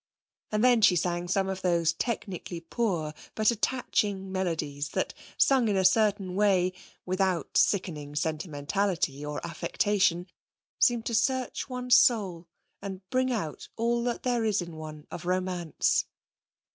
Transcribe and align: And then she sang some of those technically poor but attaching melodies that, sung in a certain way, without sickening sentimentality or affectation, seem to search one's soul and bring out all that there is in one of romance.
And 0.51 0.63
then 0.63 0.81
she 0.81 0.95
sang 0.95 1.27
some 1.27 1.47
of 1.47 1.61
those 1.61 1.93
technically 1.93 2.59
poor 2.59 3.13
but 3.35 3.51
attaching 3.51 4.31
melodies 4.31 4.89
that, 4.93 5.13
sung 5.37 5.67
in 5.69 5.77
a 5.77 5.85
certain 5.85 6.33
way, 6.33 6.73
without 7.05 7.55
sickening 7.55 8.15
sentimentality 8.15 9.23
or 9.23 9.45
affectation, 9.45 10.25
seem 10.79 11.03
to 11.03 11.13
search 11.13 11.69
one's 11.69 11.97
soul 11.97 12.47
and 12.81 13.07
bring 13.11 13.31
out 13.31 13.67
all 13.75 14.01
that 14.05 14.23
there 14.23 14.43
is 14.43 14.59
in 14.59 14.75
one 14.75 15.05
of 15.11 15.25
romance. 15.27 16.05